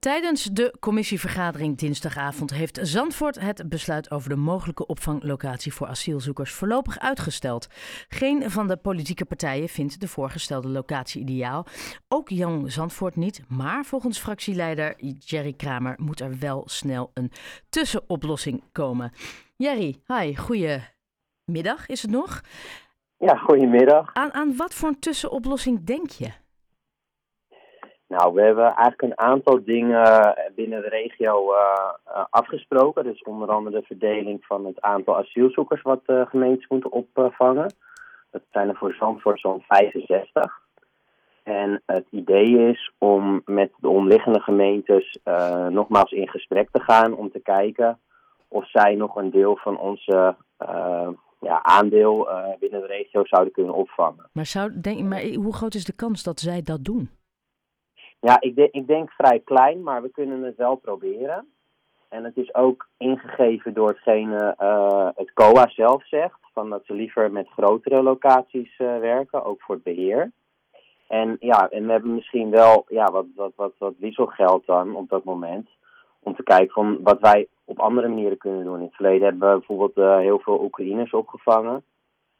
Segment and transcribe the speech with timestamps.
[0.00, 6.98] Tijdens de commissievergadering dinsdagavond heeft Zandvoort het besluit over de mogelijke opvanglocatie voor asielzoekers voorlopig
[6.98, 7.66] uitgesteld.
[8.08, 11.66] Geen van de politieke partijen vindt de voorgestelde locatie ideaal.
[12.08, 13.42] Ook Jan Zandvoort niet.
[13.48, 17.32] Maar volgens fractieleider Jerry Kramer moet er wel snel een
[17.68, 19.12] tussenoplossing komen.
[19.56, 22.40] Jerry, hi, goedemiddag is het nog?
[23.16, 24.14] Ja, goedemiddag.
[24.14, 26.30] Aan, aan wat voor een tussenoplossing denk je?
[28.10, 33.04] Nou, we hebben eigenlijk een aantal dingen binnen de regio uh, afgesproken.
[33.04, 37.74] Dus onder andere de verdeling van het aantal asielzoekers wat uh, gemeentes moeten opvangen.
[38.30, 40.60] Dat zijn er voor Zandvoort zo'n 65.
[41.42, 45.18] En het idee is om met de omliggende gemeentes
[45.68, 47.98] nogmaals in gesprek te gaan om te kijken
[48.48, 50.36] of zij nog een deel van onze
[51.40, 54.28] ja, aandeel binnen de regio zouden kunnen opvangen.
[54.32, 57.10] Maar, zou, denk, maar hoe groot is de kans dat zij dat doen?
[58.20, 61.46] Ja, ik, ik denk vrij klein, maar we kunnen het wel proberen.
[62.08, 66.38] En het is ook ingegeven door hetgene uh, het COA zelf zegt.
[66.52, 70.32] Van dat ze liever met grotere locaties uh, werken, ook voor het beheer.
[71.08, 75.08] En ja, en we hebben misschien wel ja, wat, wat, wat, wat wisselgeld dan op
[75.08, 75.68] dat moment.
[76.22, 78.76] Om te kijken van wat wij op andere manieren kunnen doen.
[78.76, 81.84] In het verleden hebben we bijvoorbeeld uh, heel veel Oekraïners opgevangen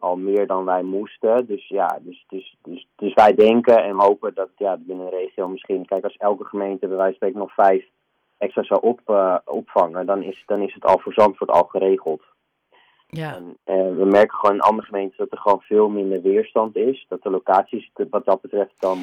[0.00, 1.46] al meer dan wij moesten.
[1.46, 5.48] Dus ja, dus, dus, dus, dus wij denken en hopen dat ja, binnen de regio
[5.48, 7.84] misschien, kijk, als elke gemeente bij wijze van spreken nog vijf
[8.38, 12.22] extra zou op, uh, opvangen, dan is, dan is het al voor Zandvoort al geregeld.
[13.06, 13.36] Ja.
[13.36, 17.06] En, uh, we merken gewoon in andere gemeenten dat er gewoon veel minder weerstand is.
[17.08, 18.98] Dat de locaties wat dat betreft dan.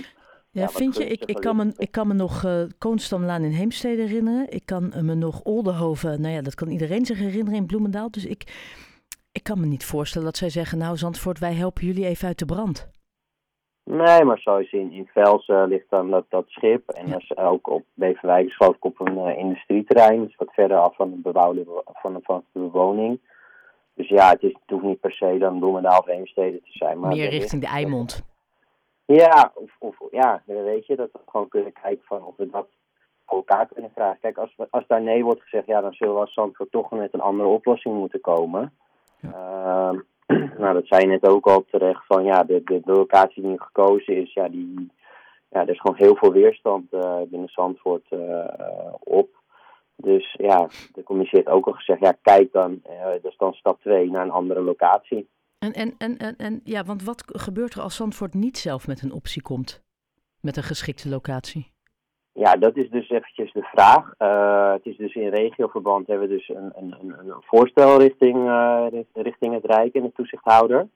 [0.51, 3.51] Ja, ja vind je, ik, ik, kan me, ik kan me nog uh, Koonstamlaan in
[3.51, 4.45] Heemstede herinneren.
[4.49, 8.11] Ik kan me nog Oldenhoven, nou ja, dat kan iedereen zich herinneren in Bloemendaal.
[8.11, 8.43] Dus ik,
[9.37, 12.39] ik kan me niet voorstellen dat zij zeggen, nou Zandvoort, wij helpen jullie even uit
[12.39, 12.89] de brand.
[13.83, 16.89] Nee, maar zoals in, in Velsen ligt dan dat, dat schip.
[16.89, 20.23] En dat is ook op Beverwijk is geloof ik op een uh, industrieterrein.
[20.23, 23.19] Dus wat verder af van de, bebouwde, van, van de bewoning.
[23.93, 26.99] Dus ja, het, is, het hoeft niet per se dan Bloemendaal of Heemstede te zijn.
[26.99, 28.23] Maar Meer richting de Eimond.
[29.05, 32.67] Ja, of, of ja, weet je, dat we gewoon kunnen kijken van of we dat
[33.25, 34.19] voor elkaar kunnen vragen.
[34.19, 37.13] Kijk, als, als daar nee wordt gezegd, ja, dan zullen we als Zandvoort toch met
[37.13, 38.73] een andere oplossing moeten komen.
[39.21, 39.29] Ja.
[39.29, 39.99] Uh,
[40.59, 43.61] nou, dat zei je net ook al terecht van ja, de, de, de locatie die
[43.61, 44.91] gekozen is, ja, die,
[45.49, 48.45] ja, er is gewoon heel veel weerstand uh, binnen Zandvoort uh,
[48.99, 49.29] op.
[49.95, 53.53] Dus ja, de commissie heeft ook al gezegd, ja, kijk dan, uh, dat is dan
[53.53, 55.29] stap 2 naar een andere locatie.
[55.59, 59.01] En, en, en, en, en ja, want wat gebeurt er als Zandvoort niet zelf met
[59.01, 59.83] een optie komt?
[60.41, 61.71] Met een geschikte locatie?
[62.37, 64.13] Ja, dat is dus eventjes de vraag.
[64.19, 68.85] Uh, het is dus in regioverband hebben we dus een, een, een voorstel richting, uh,
[69.13, 70.87] richting het Rijk en de toezichthouder.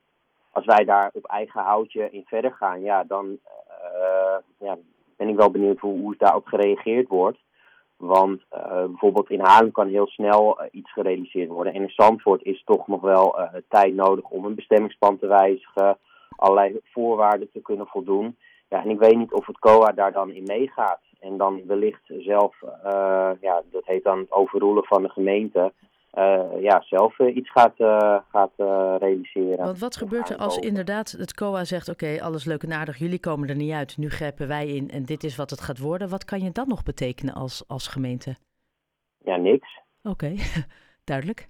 [0.51, 4.77] Als wij daar op eigen houtje in verder gaan, ja, dan uh, ja,
[5.17, 7.39] ben ik wel benieuwd hoe, hoe daarop gereageerd wordt.
[7.97, 8.41] Want
[8.85, 11.73] bijvoorbeeld in Haarlem kan heel snel iets gerealiseerd worden.
[11.73, 13.35] En in Zandvoort is toch nog wel
[13.67, 15.97] tijd nodig om een bestemmingsplan te wijzigen,
[16.35, 18.37] allerlei voorwaarden te kunnen voldoen.
[18.71, 20.99] Ja, en ik weet niet of het COA daar dan in meegaat.
[21.19, 25.73] En dan wellicht zelf, uh, ja, dat heet dan het overroelen van de gemeente,
[26.13, 27.73] uh, ja, zelf uh, iets gaat,
[28.29, 28.51] gaat
[29.01, 29.65] realiseren.
[29.65, 32.97] Want wat gebeurt er als inderdaad het COA zegt, oké, okay, alles leuk en aardig,
[32.97, 35.79] jullie komen er niet uit, nu grijpen wij in en dit is wat het gaat
[35.79, 36.09] worden.
[36.09, 38.35] Wat kan je dan nog betekenen als, als gemeente?
[39.17, 39.79] Ja, niks.
[40.03, 40.37] Oké, okay.
[41.11, 41.47] duidelijk.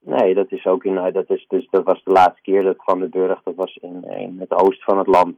[0.00, 3.00] Nee, dat is ook in, dat is dus, dat was de laatste keer dat Van
[3.00, 5.36] de Burg, dat was in, in het oosten van het land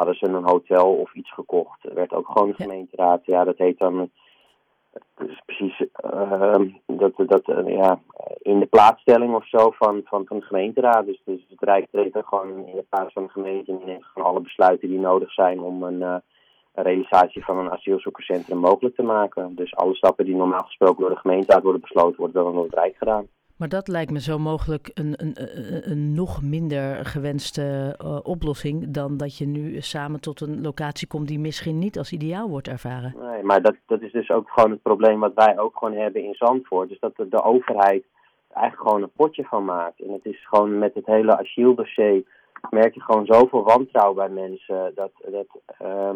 [0.00, 1.84] hadden ze een hotel of iets gekocht.
[1.84, 3.24] Er werd ook gewoon de gemeenteraad.
[3.24, 4.10] Ja, dat heet dan.
[5.16, 6.54] Dus precies uh,
[6.86, 8.00] dat, dat uh, ja,
[8.38, 11.06] in de plaatsstelling of zo van, van, van de gemeenteraad.
[11.06, 14.04] Dus, dus het Rijk treedt er gewoon in de plaats van de gemeente en neemt
[14.04, 16.16] gewoon alle besluiten die nodig zijn om een, uh,
[16.74, 19.54] een realisatie van een asielzoekerscentrum mogelijk te maken.
[19.54, 22.74] Dus alle stappen die normaal gesproken door de gemeenteraad worden besloten, worden dan door het
[22.74, 23.28] Rijk gedaan.
[23.60, 25.34] Maar dat lijkt me zo mogelijk een, een,
[25.90, 31.28] een, nog minder gewenste uh, oplossing dan dat je nu samen tot een locatie komt
[31.28, 33.14] die misschien niet als ideaal wordt ervaren.
[33.18, 36.24] Nee, maar dat, dat is dus ook gewoon het probleem wat wij ook gewoon hebben
[36.24, 36.88] in Zandvoort.
[36.88, 38.04] Dus dat de, de overheid
[38.52, 40.00] eigenlijk gewoon een potje van maakt.
[40.00, 42.24] En het is gewoon met het hele asieldossier
[42.70, 45.10] merk je gewoon zoveel wantrouwen bij mensen dat...
[45.30, 45.46] dat
[45.82, 46.10] uh,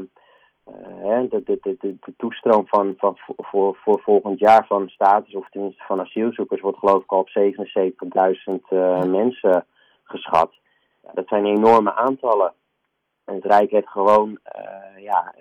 [0.65, 5.83] de, de, de, de, toestroom van, van, voor, voor volgend jaar van status, of tenminste
[5.87, 9.67] van asielzoekers, wordt geloof ik al op 77.000 uh, mensen
[10.05, 10.53] geschat.
[11.03, 12.53] Ja, dat zijn enorme aantallen.
[13.25, 15.35] En het Rijk heeft gewoon uh, ja,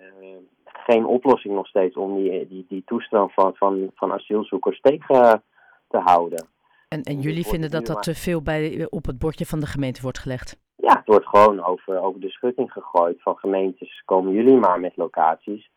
[0.64, 5.44] geen oplossing nog steeds om die, die, die toestroom van, van, van asielzoekers tegen
[5.88, 6.48] te houden.
[6.88, 10.02] En, en jullie vinden dat dat te veel bij, op het bordje van de gemeente
[10.02, 10.62] wordt gelegd?
[10.83, 14.97] Ja, het wordt gewoon over, over de schutting gegooid van gemeentes, komen jullie maar met
[14.97, 15.69] locaties.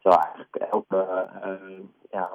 [0.00, 1.28] Terwijl eigenlijk elke,
[2.10, 2.30] ja,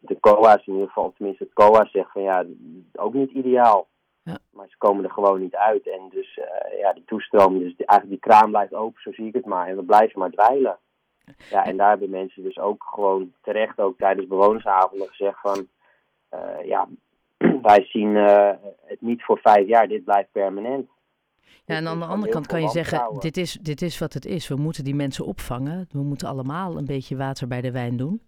[0.00, 2.44] de COA's in ieder geval, tenminste het COA zegt van ja,
[2.92, 3.86] ook niet ideaal.
[4.22, 4.38] Ja.
[4.50, 5.88] Maar ze komen er gewoon niet uit.
[5.88, 6.40] En dus
[6.80, 9.66] ja, die toestroom, dus eigenlijk die kraan blijft open, zo zie ik het maar.
[9.66, 10.78] En we blijven maar dweilen.
[11.50, 15.68] Ja, en daar hebben mensen dus ook gewoon terecht ook tijdens bewonersavonden gezegd van...
[16.64, 16.88] ja,
[17.62, 18.14] wij zien
[18.84, 20.88] het niet voor vijf jaar, dit blijft permanent.
[21.64, 24.24] Ja, en aan de andere kant kan je zeggen, dit is, dit is wat het
[24.24, 24.48] is.
[24.48, 25.88] We moeten die mensen opvangen.
[25.90, 28.22] We moeten allemaal een beetje water bij de wijn doen.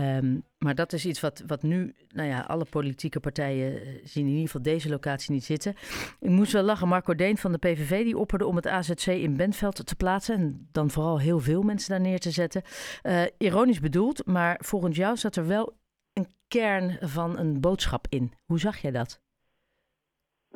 [0.00, 4.24] Ehm, maar dat is iets wat, wat nu, nou ja, alle politieke partijen eh, zien
[4.24, 5.74] in ieder geval deze locatie niet zitten.
[6.20, 9.36] Ik moest wel lachen, Marco Deen van de PVV, die opperde om het AZC in
[9.36, 10.34] Bentveld te plaatsen.
[10.34, 12.62] En dan vooral heel veel mensen daar neer te zetten.
[13.02, 15.76] Uh, ironisch bedoeld, maar volgens jou zat er wel
[16.12, 18.32] een kern van een boodschap in.
[18.44, 19.20] Hoe zag jij dat?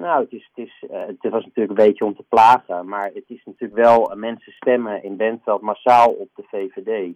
[0.05, 3.11] Nou, het, is, het, is, uh, het was natuurlijk een beetje om te plagen, maar
[3.15, 7.15] het is natuurlijk wel, uh, mensen stemmen in Bentveld massaal op de VVD.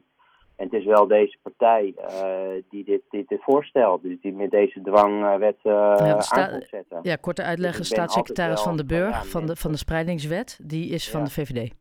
[0.56, 4.50] En het is wel deze partij uh, die dit, dit, dit voorstelt, dus die met
[4.50, 6.98] deze dwangwet ja, aan zetten.
[7.02, 11.10] Ja, korte uitleggen, dus staatssecretaris van de Burg van de, van de spreidingswet, die is
[11.10, 11.74] van de VVD.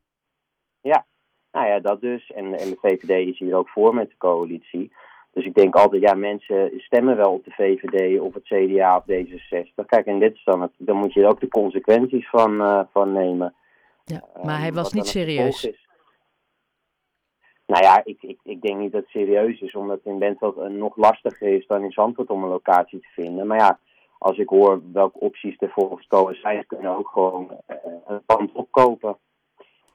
[0.82, 1.06] Ja,
[1.52, 2.32] nou ja, dat dus.
[2.32, 4.94] En, en de VVD is hier ook voor met de coalitie.
[5.38, 9.04] Dus ik denk altijd, ja, mensen stemmen wel op de VVD of het CDA of
[9.04, 9.86] D66.
[9.86, 12.82] Kijk, en dit is dan, het, dan moet je er ook de consequenties van, uh,
[12.92, 13.54] van nemen.
[14.04, 15.72] Ja, maar hij was niet serieus.
[17.66, 20.96] Nou ja, ik, ik, ik denk niet dat het serieus is, omdat in Bentveld nog
[20.96, 23.48] lastiger is dan in Zandvoort om een locatie te vinden.
[23.48, 23.80] Maar ja,
[24.18, 27.76] als ik hoor welke opties er volgens komen zijn, kunnen ook gewoon uh,
[28.08, 29.18] een pand opkopen.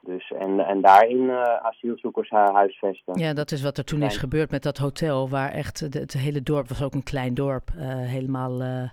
[0.04, 3.18] Dus, en, en daarin uh, asielzoekers huisvesten.
[3.18, 6.42] Ja, dat is wat er toen is gebeurd met dat hotel, waar echt het hele
[6.42, 8.90] dorp was ook een klein dorp, uh, helemaal uh,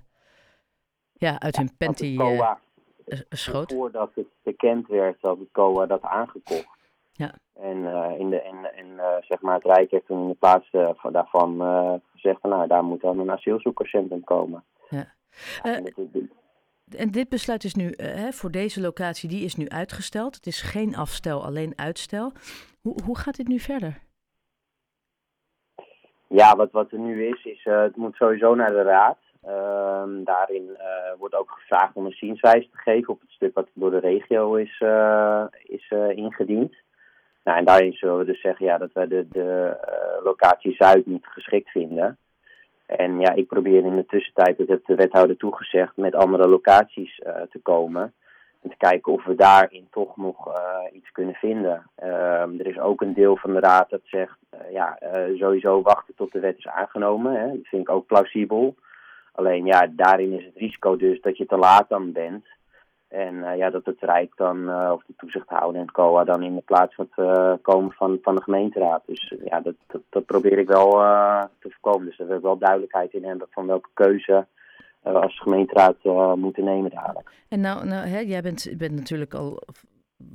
[1.14, 2.18] ja, uit hun panty
[3.30, 3.74] schoot.
[3.74, 6.78] Voordat het bekend werd dat het COA dat aangekocht.
[7.12, 7.34] Ja.
[7.54, 7.78] En,
[8.18, 10.72] in de, en, en zeg maar het Rijk heeft toen in de plaats
[11.12, 11.62] daarvan
[12.12, 14.64] gezegd, nou daar moet dan een asielzoekerscentrum komen.
[14.90, 15.14] Ja.
[15.64, 15.82] ja
[16.98, 20.36] en dit besluit is nu uh, voor deze locatie, die is nu uitgesteld.
[20.36, 22.32] Het is geen afstel, alleen uitstel.
[22.82, 24.00] Hoe, hoe gaat dit nu verder?
[26.28, 29.18] Ja, wat, wat er nu is, is uh, het moet sowieso naar de raad.
[29.46, 30.80] Uh, daarin uh,
[31.18, 34.56] wordt ook gevraagd om een zienswijze te geven op het stuk wat door de regio
[34.56, 34.84] is,
[35.64, 36.76] is ingediend.
[37.44, 39.78] Nou, en daarin zullen we dus zeggen ja, dat wij de, de
[40.24, 42.18] locatie Zuid niet geschikt vinden.
[42.98, 47.20] En ja, ik probeer in de tussentijd, dat heeft de wethouder toegezegd, met andere locaties
[47.20, 48.14] uh, te komen.
[48.62, 51.90] En te kijken of we daarin toch nog uh, iets kunnen vinden.
[52.04, 55.00] Uh, er is ook een deel van de raad dat zegt, uh, ja,
[55.38, 57.34] sowieso wachten tot de wet is aangenomen.
[57.40, 57.48] Hè.
[57.48, 58.76] Dat vind ik ook plausibel.
[59.34, 62.46] Alleen ja, daarin is het risico dus dat je te laat dan bent.
[63.10, 66.56] En uh, ja, dat het Rijk dan, uh, of de toezichthouder en COA dan in
[66.56, 69.04] de plaats wordt uh, komen van, van de gemeenteraad.
[69.06, 70.92] Dus ja, dat, dat, dat, probeer ik wel
[71.60, 72.06] te voorkomen.
[72.06, 74.46] Dus dat we wel duidelijkheid in hebben van welke keuze
[75.02, 75.96] we als gemeenteraad
[76.36, 77.32] moeten nemen dadelijk.
[77.50, 79.64] En nou, nou hè, jij bent, bent natuurlijk al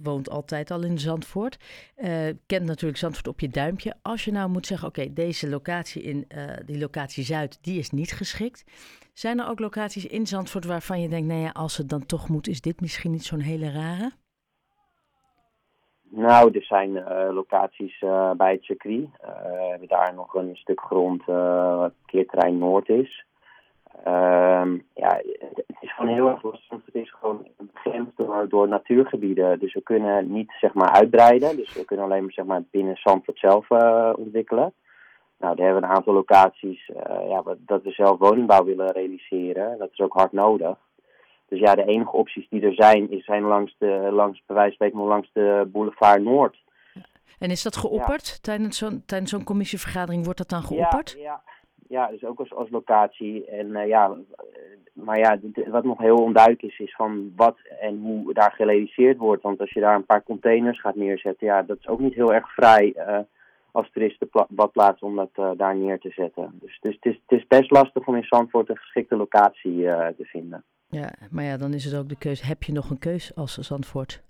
[0.02, 1.58] woont altijd al in Zandvoort.
[1.96, 2.08] Uh,
[2.46, 3.94] kent natuurlijk Zandvoort op je duimpje.
[4.02, 7.90] Als je nou moet zeggen, oké, deze locatie in uh, die locatie Zuid, die is
[7.90, 8.64] niet geschikt.
[9.12, 12.28] Zijn er ook locaties in Zandvoort waarvan je denkt, nou ja, als het dan toch
[12.28, 14.10] moet, is dit misschien niet zo'n hele rare?
[16.10, 17.98] Nou, er zijn uh, locaties
[18.36, 19.08] bij het circuit.
[19.20, 23.24] we hebben daar nog een stuk grond wat keerterrein Noord is.
[24.04, 25.20] Ehm, ja,
[25.66, 26.80] het is gewoon heel erg lastig.
[26.84, 29.58] Het is gewoon begrensd door, door natuurgebieden.
[29.58, 31.56] Dus we kunnen niet zeg maar uitbreiden.
[31.56, 34.72] Dus we kunnen alleen maar zeg maar binnen Zandvoort zelf uh, ontwikkelen.
[35.38, 39.78] Nou, daar hebben we een aantal locaties uh, ja, dat we zelf woningbouw willen realiseren.
[39.78, 40.76] Dat is ook hard nodig.
[41.48, 44.76] Dus ja, de enige opties die er zijn, is, zijn langs de, langs, bij wijze
[44.76, 46.62] van spreken, langs de boulevard Noord.
[47.38, 48.26] En is dat geopperd?
[48.26, 48.36] Ja.
[48.40, 51.14] Tijdens zo'n tijdens zo'n commissievergadering wordt dat dan geopperd?
[51.18, 51.42] Ja, ja
[51.88, 53.46] ja, dus ook als, als locatie.
[53.46, 54.16] En uh, ja,
[54.92, 59.42] maar ja, wat nog heel onduidelijk is, is van wat en hoe daar gerealiseerd wordt.
[59.42, 62.32] Want als je daar een paar containers gaat neerzetten, ja, dat is ook niet heel
[62.32, 63.18] erg vrij uh,
[63.72, 66.58] als toeristenbadplaats om dat daar neer te zetten.
[66.60, 69.82] Dus, dus het, is, het is best lastig om in Zandvoort een geschikte locatie
[70.16, 70.64] te vinden.
[70.88, 72.42] Ja, maar ja, dan is het ook de keus.
[72.42, 74.22] Heb je nog een keus als Zandvoort?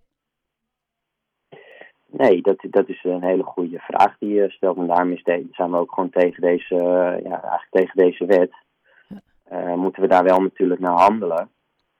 [2.16, 4.76] Nee, dat, dat is een hele goede vraag die je stelt.
[4.76, 5.18] En daarom
[5.50, 6.75] zijn we ook gewoon tegen deze,
[7.25, 8.52] ja, eigenlijk tegen deze wet.
[9.52, 11.49] Uh, moeten we daar wel natuurlijk naar handelen.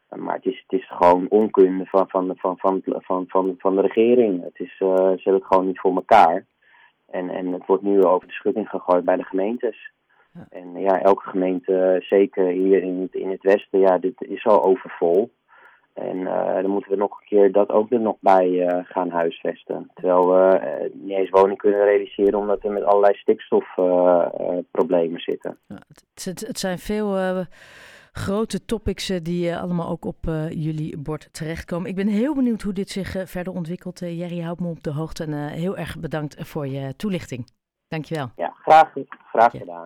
[0.09, 3.81] Maar het is, het is gewoon onkunde van, van, van, van, van, van, van de
[3.81, 4.43] regering.
[4.43, 6.47] Het is, uh, ze hebben het gewoon niet voor elkaar.
[7.11, 9.93] En, en het wordt nu over de schutting gegooid bij de gemeentes.
[10.33, 10.47] Ja.
[10.51, 14.65] En ja, elke gemeente, zeker hier in het, in het westen, ja, dit is al
[14.65, 15.31] overvol.
[15.95, 16.25] En
[16.63, 19.91] dan moeten we nog een keer dat ook er nog bij gaan huisvesten.
[19.95, 25.59] Terwijl we niet eens woning kunnen realiseren omdat we met allerlei stikstofproblemen zitten.
[25.67, 27.45] Ja, het, het, het, zijn veel
[28.13, 31.89] grote topics die allemaal ook op jullie bord terechtkomen.
[31.89, 33.99] Ik ben heel benieuwd hoe dit zich verder ontwikkelt.
[33.99, 37.45] Jerry, houdt me op de hoogte en heel erg bedankt voor je toelichting.
[37.89, 38.31] Dankjewel.
[38.37, 38.93] Ja, graag,
[39.33, 39.83] graag gedaan.